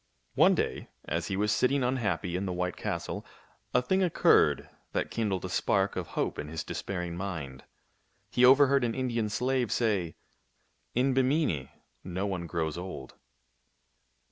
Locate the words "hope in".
6.17-6.47